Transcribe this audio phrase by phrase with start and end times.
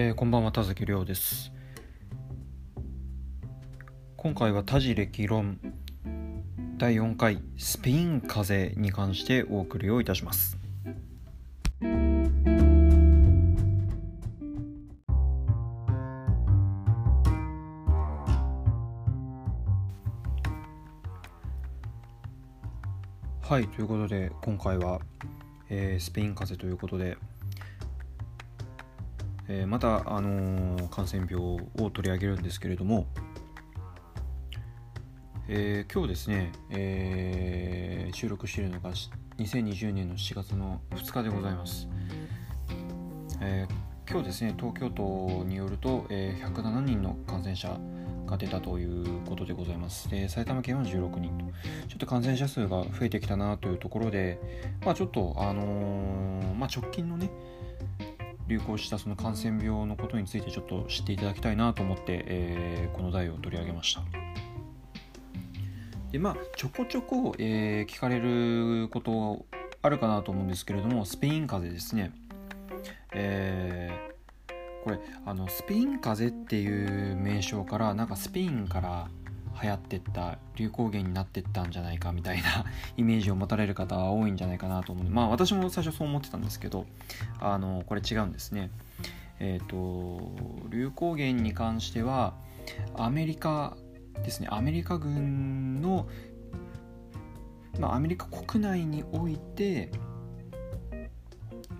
[0.00, 1.50] えー、こんばんは田崎亮です。
[4.16, 5.58] 今回は多事歴論
[6.76, 10.56] 第4回スペイン風邪に関してお送りをいたします。
[23.42, 25.00] はいということで今回は、
[25.68, 27.16] えー、スペイン風邪ということで
[29.50, 31.36] えー、また、あのー、感染病
[31.78, 33.06] を取り上げるんですけれども、
[35.48, 38.90] えー、今日ですね、え収録しているのが
[39.38, 41.88] 2020年の4月の2日でございます、
[43.40, 43.66] え
[44.10, 47.74] 今日ですね東京都によると、え107人の感染者
[48.26, 50.10] が出たということでございます。
[50.10, 51.44] で埼玉県は16人と、
[51.88, 54.38] ちょっと感染者数が増えてきたなというところで、
[54.84, 57.30] まあ、ちょっと、あのー、まあ、直近のね、
[58.48, 64.02] 流行したその感染病のことについてちょっと知っていただきたいなと思って、えー、この題を取り上げました。
[66.10, 69.44] でまあちょこちょこ、えー、聞かれること
[69.82, 72.12] あるかなと思うんですけれどもスペイン風邪ですね。
[73.12, 79.08] えー、これあのスペイン風邪っていう名称からなんかスペインから
[79.62, 82.64] 流行ってった流行源になってったんじゃないかみたいな
[82.96, 85.04] イメージを持たれる方は多いんじゃないかなと思う。
[85.04, 86.86] のでまあ私も最初そう思ってたんですけど
[87.40, 88.70] あのこれ違うんですね。
[89.40, 92.34] えっ、ー、と流行源に関しては
[92.96, 93.76] アメリカ
[94.14, 94.48] ですね。
[94.50, 96.08] アメリカ軍の
[97.78, 99.92] まあ、アメリカ国内において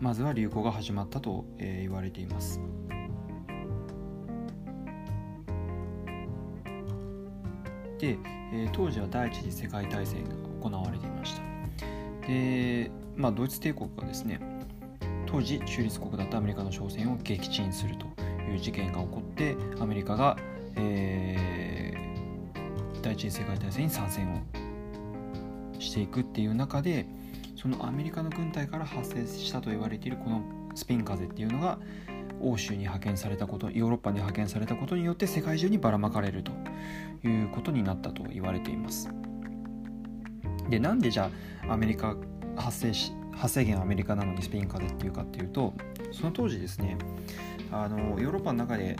[0.00, 2.60] まずは流行が始まったと、えー、言われています。
[8.06, 10.30] え、当時は第一次世界大戦が
[10.62, 11.48] 行われていました。
[12.26, 14.40] で、まあ、ドイツ帝国がですね
[15.26, 18.06] 当時中立国だったアメリカの商船を撃沈すると
[18.50, 20.36] いう事件が起こってアメリカが、
[20.76, 24.40] えー、第一次世界大戦に参戦を
[25.80, 27.06] していくっていう中で
[27.56, 30.42] そのアメリカの軍隊から発生したと言われているこの
[30.74, 31.78] スペイン風っていうのが
[32.40, 36.52] 欧州に派遣されたことヨーロッパに派遣されたことによって世界中にばらまかれると
[37.26, 39.10] いうことになったと言われています。
[40.68, 41.30] でなんでじゃ
[41.68, 42.16] あアメリカ
[42.56, 45.72] 発生し発生源アメリカなのにスペイン風邪っていうかっていうと
[46.12, 46.98] その当時ですね
[47.70, 48.96] あのヨーロッパの中で、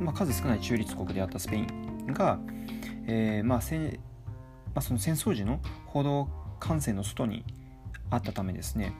[0.00, 2.38] まあ、数少ない中立国であったスペインが、
[3.06, 4.00] えーまあせ
[4.74, 6.28] まあ、その戦争時の報道
[6.58, 7.44] 感染の外に
[8.10, 8.92] あったためですね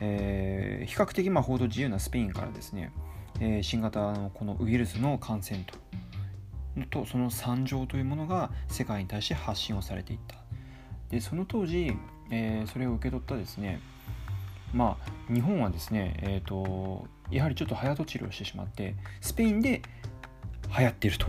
[0.00, 2.92] えー、比較的まあ報道自由なスペインからですね、
[3.40, 5.78] えー、新型のこのウイルスの感染と
[6.90, 10.36] とその惨状というものが世界に対して発信をされていった
[11.08, 11.92] でその当時、
[12.30, 13.80] えー、それを受け取ったですね
[14.72, 19.82] まあ日本はですね、えーと、やはりちょっと早とちりをしてしまってスペインで
[20.76, 21.26] 流行っていると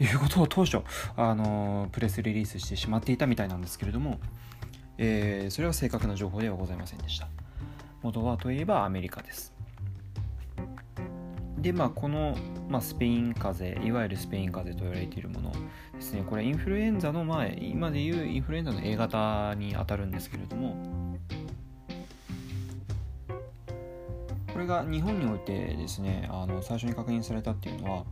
[0.00, 0.80] いうことを当初
[1.16, 4.18] あのプレスリリースしてしまっていたみたいなんですけれども、
[4.96, 7.28] えー、それは正確な情報ではございませんでした。
[8.06, 9.52] 元はといえばアメリカです。
[11.58, 12.36] で、まあ、この、
[12.68, 15.52] まあ、スペイン風邪、いわゆるスペイン風邪と言われているもの
[15.94, 20.76] ですね、これインフルエンザの前、今でいうインフルエンザの A 型に当たるんですけれども、
[24.52, 28.04] これが日本においてですね、あの最初に確認されたっていうのは、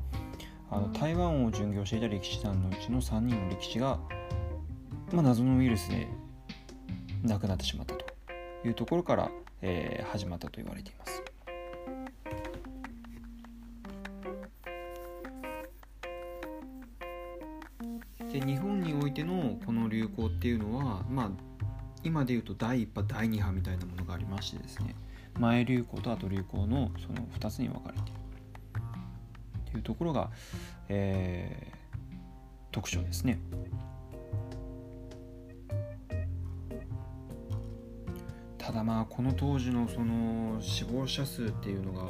[0.71, 4.01] あの台湾を巡業していた歴史団のうちの3人の歴史が、
[5.13, 6.09] まあ、謎のウイルスで
[7.23, 8.05] 亡くなってしまったと
[8.65, 9.31] いうところから
[9.67, 11.23] えー、始まったと言われています。
[18.31, 21.31] で日本においてのこの流行っていうのは、まあ、
[22.03, 24.95] 今でいうと第1波第2波みたいなものがありましてですね
[25.39, 28.19] 前流行と後流行のその2つに分かれている
[29.61, 30.31] っていうところが、
[30.89, 32.17] えー、
[32.71, 33.39] 特徴ですね。
[38.85, 42.03] まあこの当時のその死亡者数っていうのが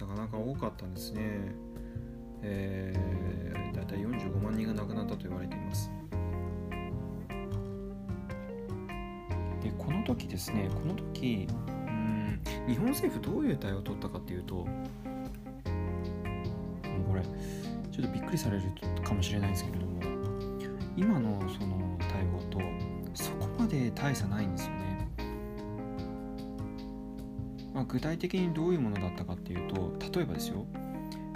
[0.00, 1.20] なかなか多かったんですね。
[2.42, 5.90] えー、だいたい45万人が亡くなったと言われています。
[9.60, 14.68] でこの時ですねこの時うん日本政府どういう対応を取ったかっていうとこ
[17.14, 17.22] れ
[17.90, 18.62] ちょっとびっくりされる
[19.02, 20.00] かもしれないんですけれども
[20.96, 22.60] 今のその対応と
[23.14, 24.73] そこまで大差ないんですよ。
[27.74, 30.66] まあ、具体的にどういうものだったかっていうと例えばですよ。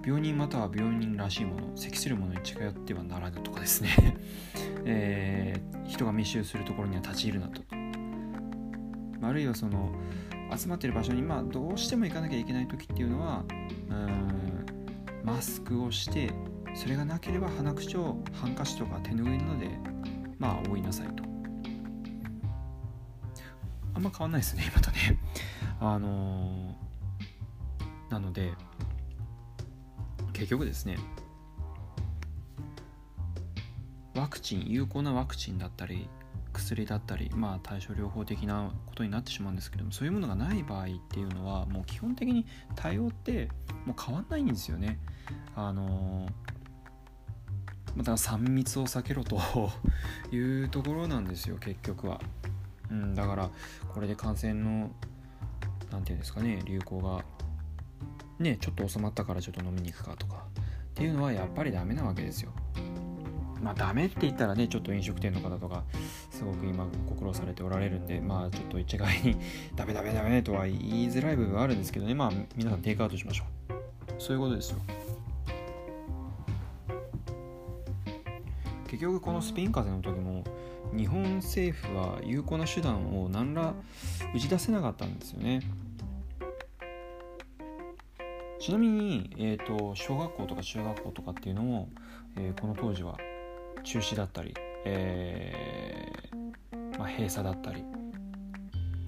[0.07, 3.91] 病人または病人らしいもの咳するものに近寄ってはならぬとかですね、
[4.87, 7.63] えー、人が密集するところには立ち入るなと。
[9.21, 9.93] あるいはその
[10.57, 13.45] 集まってる場所にまあどうしても行かなきゃいけない時っていうのは
[13.91, 14.67] うん
[15.25, 16.31] マスクをして
[16.75, 19.69] それがなければ鼻くちをハンカチとか手拭いなどで
[20.39, 21.38] まあ覆いなさいと。
[23.95, 25.19] あんま変わんないですね 今とね
[25.81, 28.53] あのー、なので
[30.33, 30.99] 結局ですね
[34.15, 36.09] ワクチン有効なワクチンだったり
[36.53, 43.49] 薬だったり、まあ、対処療法的なことになってしまうんですけどもそういうものがない場合っていうのはもう基本的に対応って
[43.87, 44.99] もう変わんないんですよね。
[45.55, 46.29] あの
[47.97, 49.41] だから3密を避けろと
[50.31, 52.21] いうところなんですよ結局は。
[52.91, 53.51] うん、だから
[53.93, 54.91] これで感染の
[55.91, 57.25] 何て言うんですかね流行が
[58.39, 60.45] ねちょっと収まったからちょっと飲みに行くかとか
[60.91, 62.53] っていうのはやっぱりダメなわけですよ。
[63.63, 65.83] まあダメって言ったらねちょっと飲食店の方とか
[66.31, 69.37] すごく今ご苦労されておられるんでまあちょっと一概に
[69.75, 72.15] ダメダメダメとは言いづらい部分はあるんですけどね。
[72.15, 73.69] まあ皆さんテイクアウトしましょう。
[74.21, 74.79] そういうことですよ。
[78.87, 80.45] 結局このスペイン風邪の時も
[80.97, 83.75] 日本政府は有効な手段を何ら
[84.35, 85.61] 打ち出せなかったんですよね
[88.61, 91.89] ちなみに、えーと、小学校とか中学校とかっていうのも、
[92.37, 93.17] えー、この当時は
[93.85, 94.53] 中止だったり、
[94.85, 97.85] えー、まあ、閉鎖だったり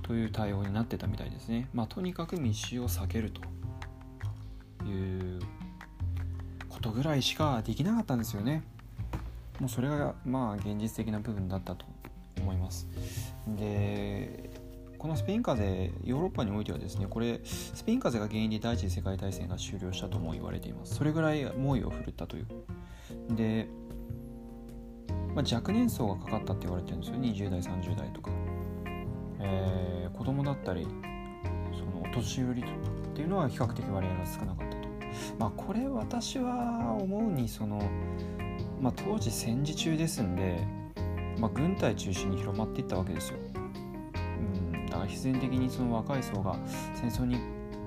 [0.03, 1.69] という対応になってたみたいですね。
[1.75, 3.43] まあ、とにかく密集を避けると
[4.87, 5.41] いう
[6.69, 8.63] ことぐらいしかできなかったんですよね。
[9.61, 11.85] もうそれがまあ現実的な部分だったと
[12.41, 12.89] 思います。
[13.47, 14.51] で
[14.99, 20.95] このスペイン風邪ヨーロッパにおいてはですねこれスペイン風邪が原因で第一次世界大戦が終了したとも言われています。
[20.95, 22.47] それぐらい猛威を振るったという。
[23.31, 23.69] で、
[25.35, 28.31] まあ、若年層がかかったって言われてるんですよ20代30代とか、
[29.41, 30.87] えー、子供だったり
[31.73, 32.65] そのお年寄りっ
[33.15, 34.89] ていうのは比較的割合が少なかったと。
[35.39, 37.81] まあこれ私は思うにその、
[38.81, 40.67] まあ、当時戦時中ですんで、
[41.39, 43.39] まあ、軍隊中心に広まっていったわけですよ。
[44.89, 46.57] だから必然的にその若い層が
[46.95, 47.37] 戦争に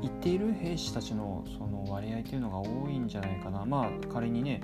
[0.01, 3.65] 行っている兵士たちのその割合っていうのが多いんじゃないかな。
[3.65, 4.61] まあ仮にね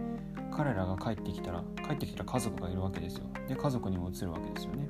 [0.52, 3.26] 彼らが帰ってきたら帰ってきたら家族がいるわけですよ。
[3.48, 4.88] で家族にも移るわけですよね。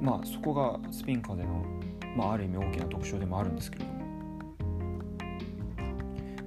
[0.00, 1.64] まあそこがスピン風の、
[2.16, 3.84] まあ、ある意味大きな特徴でもあるんですけど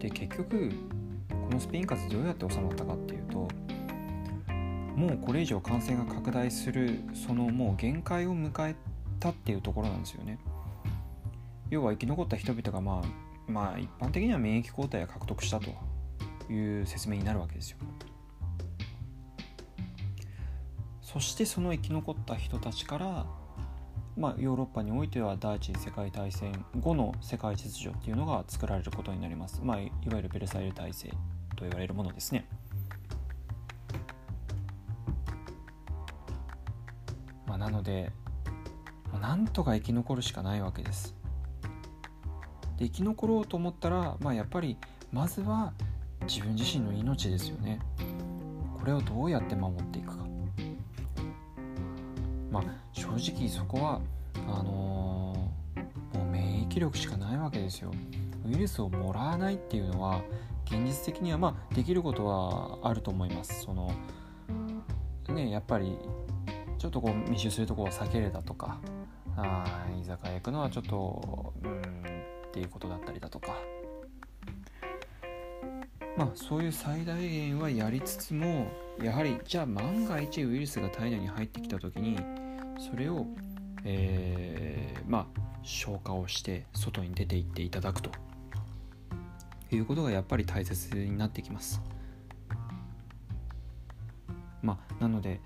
[0.03, 0.69] で結局
[1.29, 3.47] このスペイン風邪どうやって収まったかっていうと
[4.97, 8.75] もうこれ以上感染が拡大するそのもう限界を迎え
[9.21, 10.37] たっていうところなんですよね。
[11.69, 15.71] 要は生き残った人々がまあまあ一般的には免疫抗体を獲得したと
[16.51, 17.77] いう説明になるわけですよ。
[21.01, 23.25] そしてその生き残った人たちから
[24.15, 31.09] まあ、ヨーロッパにおいては第一次世界大戦後の世界秩序っていうのが作られることになります、まあ、いわゆるベルサイユ体制
[31.55, 32.47] と言われるものですね。
[37.47, 38.11] まあなので
[39.11, 41.15] まあなんとか生き残るしかないわけです。
[42.77, 44.77] で生き残ろうと思ったら、まあ、やっぱり
[45.11, 45.73] まずは
[46.27, 47.79] 自分自身の命ですよね。
[48.79, 50.25] これをどうやって守っていくか。
[52.51, 52.63] まあ
[53.17, 54.01] 正直そこは
[54.47, 57.91] あのー、もう免疫力しかないわけですよ。
[58.45, 60.21] ウイルスをもらわないっていうのは
[60.65, 63.61] 現実的にはまあできることはあると思います。
[63.63, 63.91] その
[65.29, 65.97] ねやっぱり
[66.79, 68.79] ちょっとこう密集するとこを避けるだとか
[69.37, 73.55] あ居酒屋行くのはちょっとうんっていうことだったりだとか。
[76.15, 78.67] まあそういう最大限はやりつつも
[79.01, 82.17] やはりじゃあ万が一ウイルスが体内に入ってきた時に
[82.83, 83.25] それを、
[83.85, 88.11] えー、まあ消化をして外に出ていっていただくと
[89.71, 91.81] いうことがやっぱり大切になってきます。
[94.61, 95.39] まあ、なので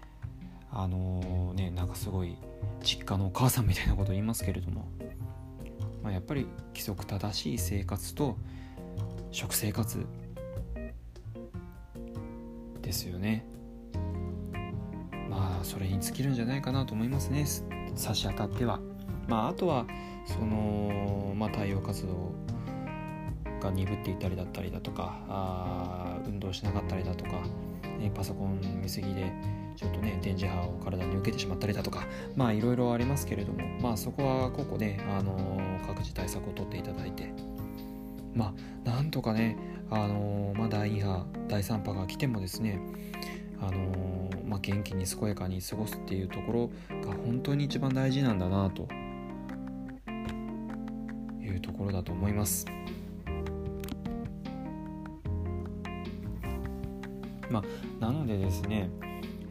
[0.71, 2.37] あのー、ねなんかすごい
[2.83, 4.87] 実家のお母さんみたいなこと言いますけれども、
[6.03, 8.37] まあ、やっぱり規則正しい生活と
[9.31, 10.05] 食生活
[12.81, 13.45] ですよね
[15.57, 17.43] まあそれに尽きるんじゃないかなと思いますね。
[17.95, 18.79] 差し当たっては。
[19.27, 19.87] まああとは
[20.25, 22.35] そのまあ太陽活動
[23.59, 27.31] が鈍っていたりだったりだとかあ運動しなかったりだとか、
[27.97, 29.33] ね、パソコン見過ぎで
[29.75, 37.33] ちょっとね電磁波を体に受けてしまったりだとかまあいろいろありますけれどもまあそこは個々ね、あのー、各自対策をとっていただいて
[38.35, 38.53] ま
[38.85, 39.57] あなんとかね、
[39.89, 42.79] あのー、まあ、第2波第3波が来てもですね
[43.59, 46.67] あのー、まあ、元気に健やかに過ごすっていうところ
[47.01, 48.87] が本当に一番大事なんだなと
[51.41, 52.65] いうところだと思います。
[57.49, 58.89] まあ、なのでですね、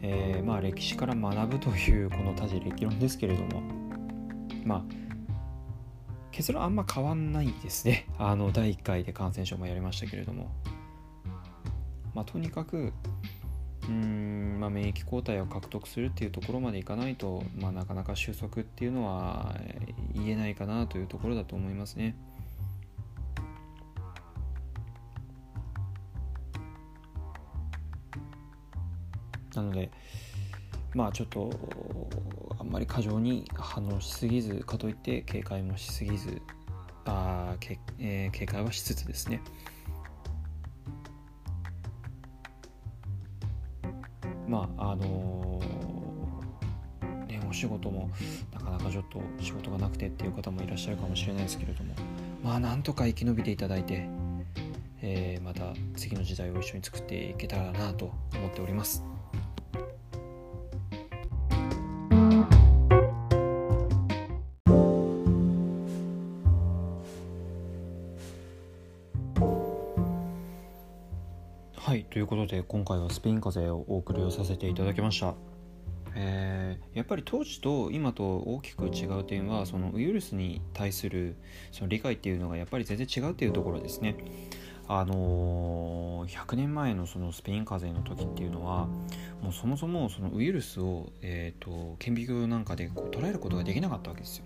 [0.01, 3.61] えー、まあ歴史から学ぶというこの多事歴論ですけれども
[4.63, 4.83] まあ
[6.31, 10.51] 結論あんま変わんないですねあの第1回で感染症もやりましたけれども
[12.13, 12.93] まあとにかく
[13.87, 19.55] うん、まあ、免疫抗体を獲得するっていうところまでいかないと、まあ、なかなか収束っていうのは
[20.13, 22.15] 言えないかなというところだと思いますね。
[29.55, 29.89] なので
[30.93, 31.51] まあちょっと
[32.59, 36.41] あんまり過剰に反応しすぎずかといって警戒もしすぎず
[37.05, 39.41] あけ、えー、警戒はしつつですね
[44.57, 48.09] まああのー、ねお仕事も
[48.51, 51.93] なかなかちょっと仕事がなくてっていう方もいらっしゃるかもしれないですけれども
[52.43, 54.07] まあなんとか生き延びていただいて、
[55.01, 59.03] えー、また次の時代を一緒に作っていけたらなと思っております。
[72.47, 75.35] で今回はスペイン風邪をお送りをさせていただきました。
[76.15, 81.35] えー、やっぱり当時と今と大きく違う点はそのウイルスに対する
[81.71, 84.15] その理解っていうのがやっぱり全然違うっていうところですね。
[84.87, 88.87] あのー、100年前のそのスペイン風邪の時っていうのは
[89.41, 94.45] もうそもそもそのウイルスを、えーと、顕微鏡なんかでこう捉えることができなかったわけですよ。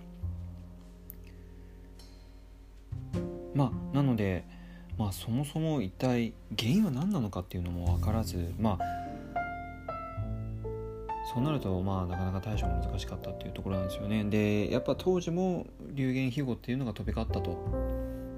[3.53, 4.43] まあなので
[4.97, 8.79] まあ、そもそも一体原因は何なのかっていうのも分からずまあ
[11.33, 14.23] そうなるとまあなかなか対処が難しかったっていうところなんですよね。
[14.25, 17.57] でやっぱ当時も流言飛語っていうのが飛び交ったと。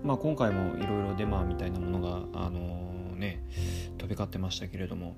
[0.03, 3.41] まあ今回もいろいろデマみたいなものがあのー、ね
[3.97, 5.15] 飛び交ってましたけれども。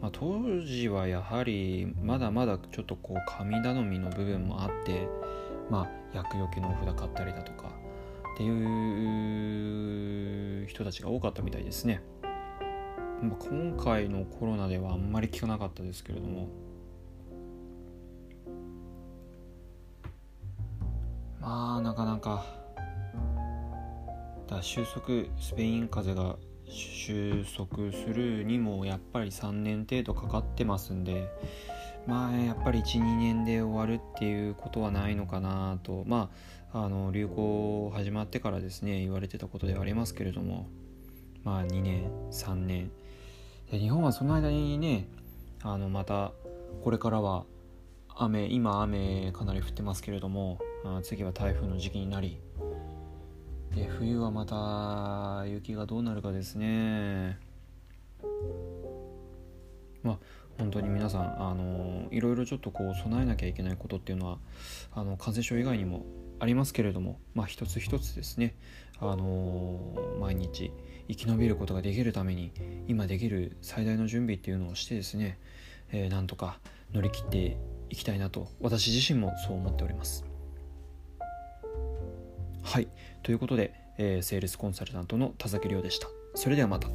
[0.00, 5.06] まあ、当時はやはりまだまだちょっとこう神頼みの部分もあって
[5.68, 7.70] まあ厄除けのお札買ったりだとか
[8.40, 8.48] ってい
[10.64, 12.00] う人たちが多かったみたいですね。
[13.22, 16.48] まあ、今回のコロナではあんまり聞かなかったですけれども
[21.38, 22.46] まあなかなか
[24.48, 31.28] だ収束スペイン風邪が収束するにもやっぱり3年程度かかってますんで
[32.06, 40.68] まあやっぱり12年で終わるっていうことはないのかなとまああの流行始まってからですね言われてたことではありますけれども
[41.42, 42.90] まあ2年3年。
[43.70, 45.08] で日本はその間にね
[45.62, 46.32] あのまた
[46.82, 47.44] これからは
[48.16, 50.58] 雨今雨かなり降ってますけれども
[51.02, 52.38] 次は台風の時期になり
[53.74, 57.38] で冬はまた雪がどうなるかですね。
[60.02, 60.18] まあ
[60.58, 64.38] 本当に皆さんあのいろいろちょっとこう備えなきゃいけないことっていうのは
[64.92, 66.04] あの感染症以外にも
[66.40, 68.56] ありますけれども、まあ、一つ一つですね、
[68.98, 70.72] あの毎日
[71.08, 72.52] 生き延びることができるために
[72.88, 75.38] 今できる最大の準備っていうのをしてですね、
[75.92, 76.58] えー、なんとか
[76.92, 77.56] 乗り切って
[77.90, 80.24] いきたいなと私自身もそう思っております。
[82.62, 82.88] はい
[83.22, 86.08] ということで、えー、セールスコンサルタントの田崎亮でした。
[86.34, 86.88] それではまた。